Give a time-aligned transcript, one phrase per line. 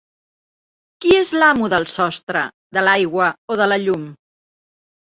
[1.05, 2.43] Qui és l’amo del sostre,
[2.79, 4.11] de l’aigua o de la llum?